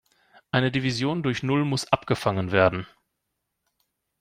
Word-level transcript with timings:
Eine 0.49 0.71
Division 0.71 1.21
durch 1.21 1.43
null 1.43 1.63
muss 1.63 1.87
abgefangen 1.93 2.51
werden. 2.51 2.87